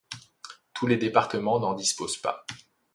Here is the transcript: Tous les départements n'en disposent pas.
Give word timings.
Tous 0.73 0.87
les 0.87 0.97
départements 0.97 1.59
n'en 1.59 1.75
disposent 1.75 2.17
pas. 2.17 2.43